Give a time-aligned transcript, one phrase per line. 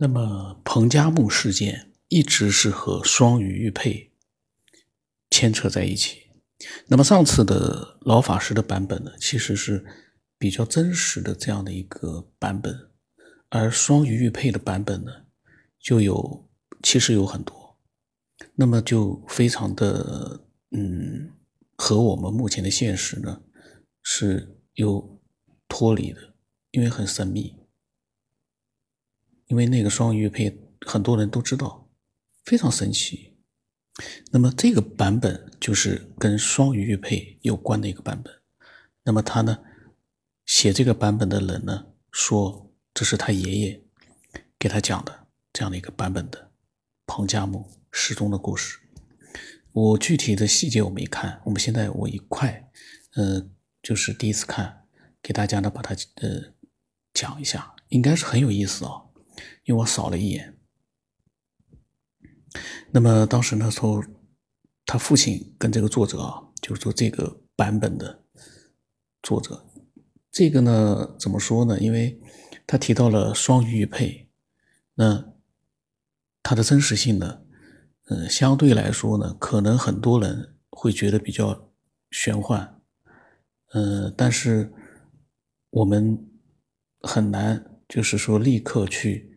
[0.00, 4.12] 那么彭加木事件一直是和双鱼玉佩
[5.28, 6.30] 牵扯在一起。
[6.86, 9.84] 那么上次的老法师的版本呢，其实是
[10.38, 12.90] 比较真实的这样的一个版本，
[13.48, 15.10] 而双鱼玉佩的版本呢，
[15.80, 16.48] 就有
[16.82, 17.76] 其实有很多，
[18.54, 21.32] 那么就非常的嗯，
[21.76, 23.42] 和我们目前的现实呢
[24.02, 25.20] 是有
[25.68, 26.34] 脱离的，
[26.70, 27.56] 因为很神秘。
[29.48, 31.88] 因为那个双鱼玉佩很多人都知道，
[32.44, 33.34] 非常神奇。
[34.30, 38.32] 那么这个版本就是跟双鱼玉佩有关的一个版本。
[39.02, 39.58] 那么他呢，
[40.46, 43.82] 写这个版本的人呢，说这是他爷爷
[44.58, 46.52] 给他讲的这样的一个版本的
[47.06, 48.78] 彭加木失踪的故事。
[49.72, 52.70] 我具体的细节我没看，我们现在我一块，
[53.14, 53.48] 呃，
[53.82, 54.84] 就是第一次看，
[55.22, 56.52] 给大家呢把它呃
[57.12, 59.07] 讲一下，应该是很有意思啊。
[59.64, 60.58] 因为我扫了一眼，
[62.90, 64.04] 那么当时呢，说
[64.86, 68.24] 他父亲跟这个作者啊，就是说这个版本的
[69.22, 69.66] 作者，
[70.30, 71.78] 这个呢怎么说呢？
[71.78, 72.20] 因为
[72.66, 74.28] 他提到了双鱼玉佩，
[74.94, 75.32] 那
[76.42, 77.42] 它的真实性呢，
[78.06, 81.70] 嗯，相对来说呢，可能很多人会觉得比较
[82.10, 82.80] 玄幻，
[83.74, 84.72] 嗯，但是
[85.70, 86.26] 我们
[87.02, 89.34] 很难就是说立刻去。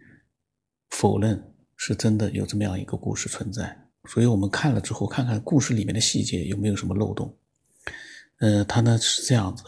[0.92, 3.76] 否认是真的有这么样一个故事存在，
[4.10, 7.34] 所以我们看了之后，看看故事里面的细节有没有什么漏洞。
[8.40, 9.64] 呃，他呢是这样子：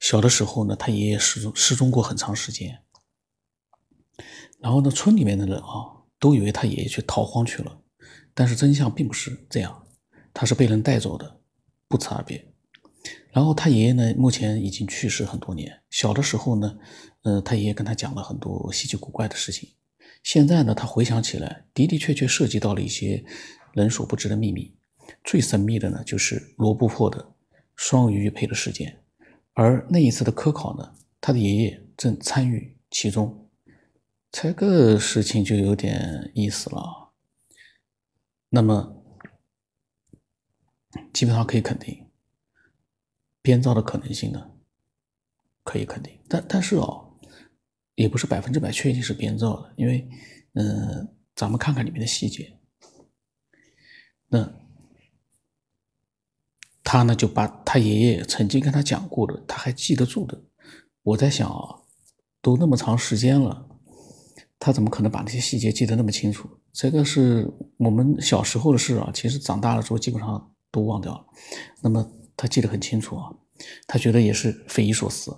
[0.00, 2.80] 小的时候呢，他爷爷失踪失踪过很长时间，
[4.58, 7.78] 然后呢，村里面的人啊都以为他爷爷去逃荒去了，
[8.32, 9.86] 但是真相并不是这样，
[10.32, 11.40] 他是被人带走的，
[11.88, 12.53] 不辞而别。
[13.34, 15.82] 然后他爷爷呢，目前已经去世很多年。
[15.90, 16.78] 小的时候呢，
[17.22, 19.68] 呃，他爷爷跟他讲了很多稀奇古怪的事情。
[20.22, 23.24] 现在呢，他回想起来，的的确确涉及到了一些
[23.72, 24.72] 人所不知的秘密。
[25.24, 27.34] 最神秘的呢，就是罗布泊的
[27.74, 29.02] 双鱼玉佩的事件。
[29.52, 33.48] 而那一次的科考呢，他的爷爷正参与其中。
[34.30, 37.10] 这个事情就有点意思了。
[38.48, 39.02] 那么，
[41.12, 42.03] 基本上可以肯定，
[43.44, 44.50] 编造的可能性呢，
[45.62, 46.12] 可以肯定。
[46.28, 47.02] 但但是哦。
[47.96, 50.04] 也不是百分之百确定是编造的，因为，
[50.54, 52.58] 嗯，咱们看看里面的细节。
[54.26, 54.52] 那
[56.82, 60.42] 他呢，就把他爷爷曾经跟他讲过的，他还记得住的。
[61.04, 61.82] 我在想啊，
[62.42, 63.64] 都那么长时间了，
[64.58, 66.50] 他怎么可能把那些细节记得那么清楚？
[66.72, 71.24] 这个是我们小时候的事啊，其实长大了之后基本上都忘掉了。
[71.80, 73.34] 那么他记得很清楚啊，
[73.86, 75.36] 他觉得也是匪夷所思。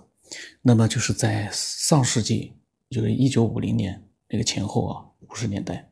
[0.61, 2.53] 那么就是在上世纪，
[2.89, 5.89] 就是一九五零年那个前后啊，五十年代，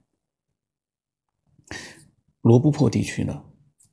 [2.42, 3.44] 罗布泊地区呢，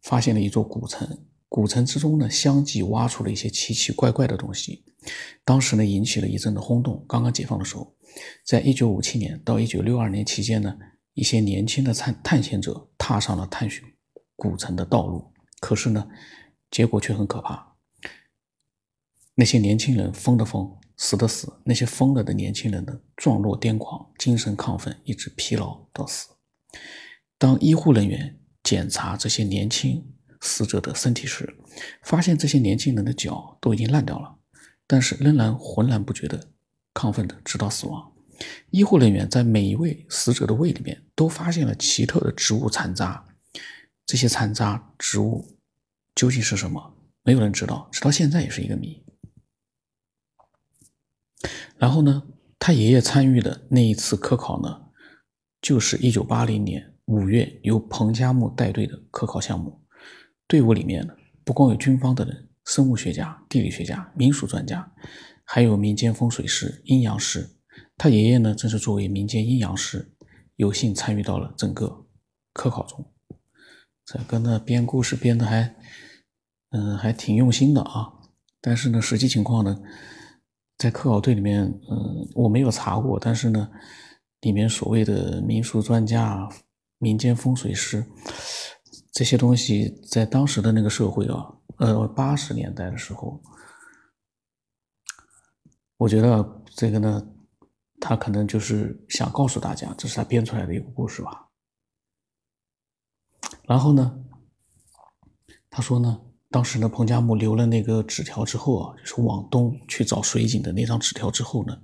[0.02, 4.84] 发现了一座古城，古城之中呢，相继挖出了一些奇奇怪怪的东西，
[5.44, 7.04] 当时呢，引起了一阵的轰动。
[7.08, 7.94] 刚刚解放的时候，
[8.44, 10.76] 在一九五七年到一九六二年期间呢，
[11.14, 13.84] 一些年轻的探探险者踏上了探寻
[14.34, 16.08] 古城的道路，可是呢，
[16.72, 17.76] 结果却很可怕。
[19.36, 21.60] 那些年轻人疯的疯，死的死。
[21.64, 26.30] 那些疯了的年轻人呢，状若癫狂，精神亢奋，一直疲劳到死。
[27.38, 30.04] 当医护人员检查这些年轻
[30.40, 31.56] 死者的身体时，
[32.02, 34.36] 发现这些年轻人的脚都已经烂掉了，
[34.86, 36.48] 但是仍然浑然不觉的
[36.94, 38.12] 亢奋的直到死亡。
[38.70, 43.24] 医护人员在每一位死者的胃里面都发现了奇特的植物残渣，
[44.04, 45.56] 这些残渣植物
[46.14, 46.96] 究竟是什么？
[47.22, 49.04] 没有人知道，直到现在也是一个谜。
[51.76, 52.22] 然后呢，
[52.58, 54.82] 他爷爷参与的那一次科考呢，
[55.60, 59.84] 就是一九八零年五月由彭加木带队的科考项目。
[60.46, 61.14] 队伍里面呢，
[61.44, 64.92] 不光有军方的人、生物学家、地理学家、民俗专家，
[65.44, 67.48] 还有民间风水师、阴阳师。
[67.96, 70.14] 他爷爷呢，正是作为民间阴阳师，
[70.56, 72.06] 有幸参与到了整个
[72.52, 73.11] 科考中。
[74.04, 75.74] 这个呢，编故事编的还，
[76.70, 78.12] 嗯，还挺用心的啊。
[78.60, 79.80] 但是呢，实际情况呢？
[80.78, 83.70] 在科考队里面，嗯，我没有查过，但是呢，
[84.40, 86.48] 里面所谓的民俗专家、
[86.98, 88.04] 民间风水师
[89.12, 91.46] 这些东西，在当时的那个社会啊，
[91.78, 93.40] 呃，八十年代的时候，
[95.98, 96.44] 我觉得
[96.74, 97.22] 这个呢，
[98.00, 101.48] 他可能就是想告诉大家，这是他编出来的一个故事吧。
[103.64, 104.18] 然后呢，
[105.70, 106.20] 他说呢。
[106.52, 111.80] 当时呢，彭加木留了那个纸条之后啊，就是往东去找水井的那张纸条之后呢，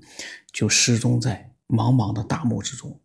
[0.52, 3.00] 就失踪在茫茫的大漠之中。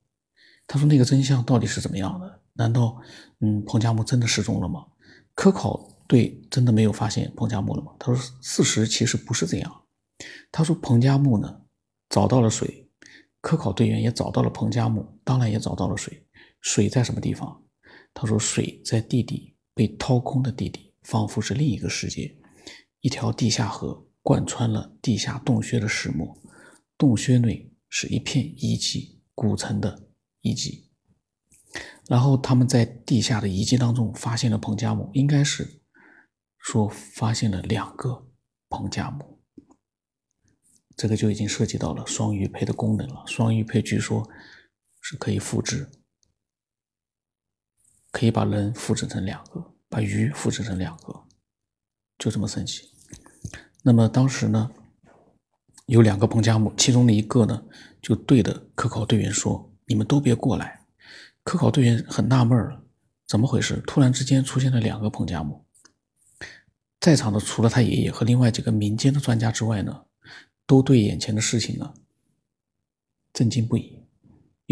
[0.67, 2.41] 他说那个真相到底是怎么样的？
[2.51, 2.99] 难道
[3.39, 4.85] 嗯彭加木真的失踪了吗？
[5.35, 7.93] 科考队真的没有发现彭加木了吗？
[7.97, 9.83] 他说事实其实不是这样。
[10.51, 11.61] 他说彭加木呢
[12.09, 12.89] 找到了水，
[13.39, 16.27] 科考队员也找到了彭加木，当然也找到了水。
[16.59, 17.62] 水在什么地方？
[18.13, 22.37] 他说水在地底，被掏空的地底，仿佛是另一个世界。
[23.01, 26.37] 一条地下河贯穿了地下洞穴的始末，
[26.97, 30.07] 洞穴内是一片遗迹，古城的
[30.41, 30.89] 遗迹。
[32.07, 35.81] 然后他们在地下的遗迹当中发现了彭加木，应该是
[36.57, 38.27] 说发现了两个
[38.69, 39.41] 彭加木。
[40.95, 43.23] 这个就已经涉及到了双鱼胚的功能了。
[43.25, 44.29] 双鱼胚据说
[45.01, 45.89] 是可以复制，
[48.13, 51.23] 可以把人复制成两个，把鱼复制成两个，
[52.19, 52.89] 就这么神奇。
[53.81, 54.71] 那么当时呢，
[55.87, 57.65] 有两个彭加木，其中的一个呢，
[58.01, 60.85] 就对着科考队员说：“你们都别过来。”
[61.43, 62.83] 科考队员很纳闷了，
[63.27, 63.81] 怎么回事？
[63.87, 65.65] 突然之间出现了两个彭加木，
[66.99, 70.05] 在场的除了他爷爷和另外几个民间的专家之外呢，
[70.67, 71.95] 都对眼前的事情呢
[73.33, 74.02] 震惊不已。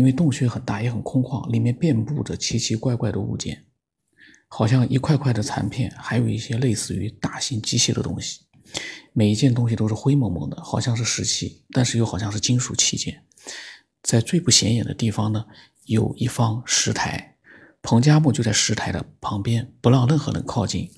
[0.02, 3.68] 因为洞穴很大，也很空旷，里面遍布着奇奇怪怪的物件，
[4.48, 8.42] 好像一块块的残片，还有一些类似于大型机械的东西。
[9.14, 13.24] 每一件东西都是灰蒙蒙的，好像是石器，但是又好像是金属器件。
[14.02, 15.46] 在最不显眼的地方呢，
[15.86, 17.38] 有一方石台，
[17.84, 20.90] 彭加木就在石台的旁边，不让任何人靠近。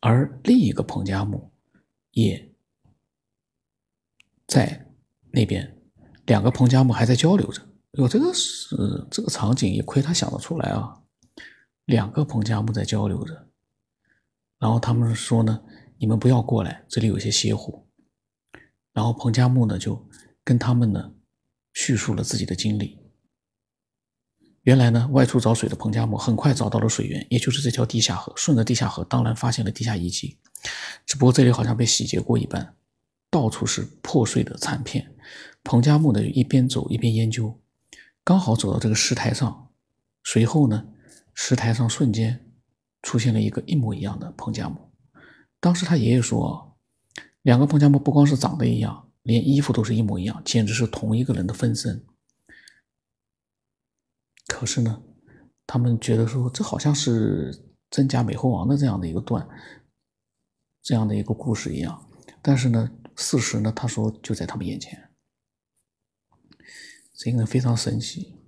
[0.00, 1.52] 而另一个彭加木
[2.12, 2.50] 也
[4.46, 4.86] 在
[5.32, 5.76] 那边，
[6.24, 7.67] 两个彭加木还在交流着。
[7.98, 8.76] 有，这个是
[9.10, 11.02] 这个场景，也亏他想得出来啊！
[11.86, 13.48] 两个彭加木在交流着，
[14.58, 15.60] 然后他们说呢。
[16.00, 17.84] 你们不要过来，这里有些邪乎。
[18.92, 20.08] 然后彭加木呢就
[20.44, 21.12] 跟他们呢
[21.72, 23.00] 叙述了自己的经历。
[24.62, 28.32] 原来呢，外出找水的彭加木很快找到了水源，也就是这条地下河。
[28.36, 30.38] 顺着地下河，当然发现了地下遗迹，
[31.04, 32.76] 只不过这里好像被洗劫过一般，
[33.28, 35.12] 到处是破碎的残片。
[35.64, 37.60] 彭加木呢一边走一边研究，
[38.28, 39.70] 刚好走到这个石台上，
[40.22, 40.86] 随后呢，
[41.32, 42.52] 石台上瞬间
[43.00, 44.76] 出现了一个一模一样的彭加木。
[45.60, 46.76] 当时他爷爷说，
[47.40, 52.04] 两个彭加木不光是长得一样，连衣服都是一模一样，简直是同一个人的分身。
[54.46, 55.02] 可是呢，
[55.66, 59.48] 他们觉得说这好像是真假美猴王的这样的一个段，
[60.82, 62.06] 这样的一个故事一样。
[62.42, 65.07] 但是呢，事实呢，他说就在他们眼前，
[67.18, 68.38] 这个非常神奇。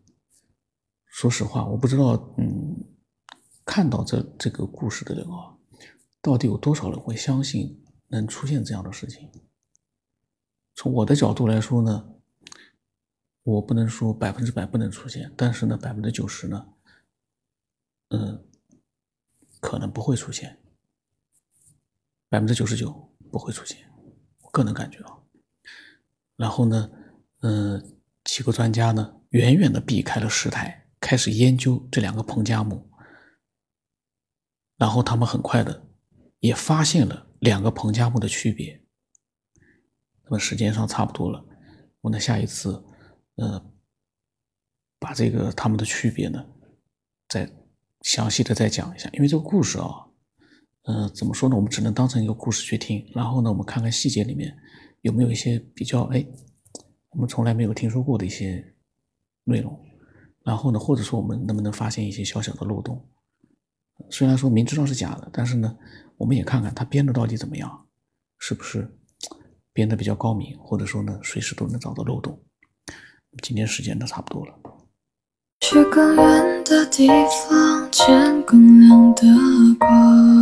[1.07, 2.85] 说实话，我不知道，嗯，
[3.65, 5.59] 看到这这个故事的人啊。
[6.23, 9.29] 到底有多少人会相信能出现这样的事情？
[10.75, 12.15] 从我的角度来说呢，
[13.43, 16.69] 我不能说百分之百不能出现，但是呢，百分之九十呢，
[18.11, 18.47] 嗯，
[19.59, 20.61] 可能不会出现，
[22.29, 23.91] 百分之九十九不会出现，
[24.43, 25.19] 我个人感觉啊。
[26.37, 26.91] 然后呢，
[27.41, 28.00] 嗯，
[28.31, 32.89] 几个专家呢，远远的避开了石台，开始研究这两个彭加木，
[34.77, 35.89] 然后他们很快的。
[36.39, 38.83] 也发现了两个彭加木的区别。
[40.23, 41.45] 那么时间上差不多了，
[42.01, 42.83] 我呢下一次，
[43.35, 43.63] 呃，
[45.01, 46.47] 把这个他们的区别呢，
[47.29, 47.51] 再
[48.03, 49.11] 详细的再讲一下。
[49.13, 50.07] 因为这个故事啊，
[50.85, 51.57] 呃，怎么说呢？
[51.57, 53.11] 我们只能当成一个故事去听。
[53.13, 54.57] 然后呢，我们看看细节里面
[55.03, 56.25] 有没有一些比较哎，
[57.11, 58.75] 我们从来没有听说过的一些
[59.45, 59.79] 内容。
[60.45, 63.07] 然后呢，或者说我们能不能发现一些小小的漏洞？
[64.09, 65.77] 虽然说明知道是假的，但是呢。
[66.21, 67.87] 我们也看看他编的到底怎么样，
[68.37, 68.95] 是不是
[69.73, 72.39] 编的比较高明，或者说呢，随时都能找到漏洞。
[73.43, 74.55] 今天时间都差不多了。
[75.61, 77.09] 去更远的地
[77.49, 79.25] 方，见更亮的
[79.79, 80.41] 光。